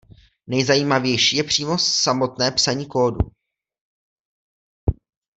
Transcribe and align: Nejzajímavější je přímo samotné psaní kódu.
Nejzajímavější 0.47 1.37
je 1.37 1.43
přímo 1.43 1.77
samotné 1.77 2.51
psaní 2.51 2.85
kódu. 2.87 3.29